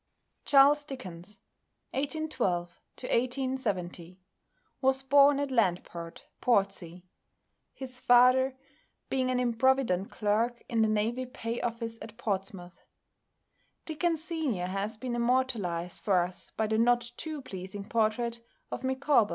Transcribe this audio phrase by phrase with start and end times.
[0.45, 1.41] =Charles Dickens
[1.91, 4.17] (1812 1870)=
[4.81, 7.03] was born at Landport, Portsea,
[7.71, 8.57] his father
[9.11, 12.81] being an improvident clerk in the Navy Pay Office at Portsmouth.
[13.85, 18.39] Dickens senior has been immortalized for us by the not too pleasing portrait
[18.71, 19.29] of "Micawber."